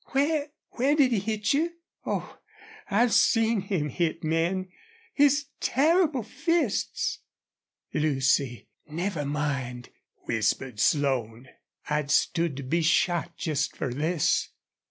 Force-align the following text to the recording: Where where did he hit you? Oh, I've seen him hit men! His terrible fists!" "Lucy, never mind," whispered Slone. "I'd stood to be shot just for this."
Where 0.13 0.47
where 0.71 0.95
did 0.95 1.11
he 1.11 1.19
hit 1.19 1.53
you? 1.53 1.73
Oh, 2.07 2.39
I've 2.89 3.13
seen 3.13 3.61
him 3.61 3.89
hit 3.89 4.23
men! 4.23 4.71
His 5.13 5.45
terrible 5.59 6.23
fists!" 6.23 7.19
"Lucy, 7.93 8.67
never 8.87 9.25
mind," 9.27 9.89
whispered 10.25 10.79
Slone. 10.79 11.49
"I'd 11.87 12.09
stood 12.09 12.57
to 12.57 12.63
be 12.63 12.81
shot 12.81 13.37
just 13.37 13.75
for 13.75 13.93
this." 13.93 14.49